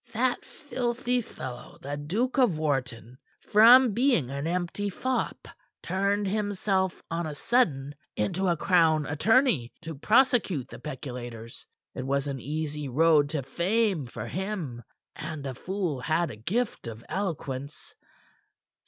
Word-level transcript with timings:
That 0.13 0.43
filthy 0.43 1.21
fellow, 1.21 1.77
the 1.79 1.95
Duke 1.95 2.39
of 2.39 2.57
Wharton, 2.57 3.19
from 3.51 3.91
being 3.93 4.31
an 4.31 4.47
empty 4.47 4.89
fop 4.89 5.47
turned 5.83 6.27
himself 6.27 7.03
on 7.11 7.27
a 7.27 7.35
sudden 7.35 7.93
into 8.15 8.47
a 8.47 8.57
Crown 8.57 9.05
attorney 9.05 9.71
to 9.83 9.93
prosecute 9.93 10.69
the 10.69 10.79
peculators. 10.79 11.67
It 11.93 12.07
was 12.07 12.25
an 12.25 12.39
easy 12.39 12.87
road 12.89 13.29
to 13.29 13.43
fame 13.43 14.07
for 14.07 14.25
him, 14.25 14.81
and 15.15 15.43
the 15.43 15.53
fool 15.53 15.99
had 16.01 16.31
a 16.31 16.35
gift 16.35 16.87
of 16.87 17.05
eloquence. 17.07 17.93